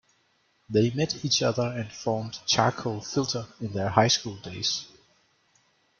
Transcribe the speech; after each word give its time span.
They 0.67 0.89
met 0.89 1.23
each 1.23 1.43
other 1.43 1.61
and 1.77 1.91
formed 1.93 2.39
Charcoal 2.47 3.01
Filter 3.01 3.45
in 3.59 3.73
their 3.73 3.89
high 3.89 4.07
school 4.07 4.37
days. 4.37 4.87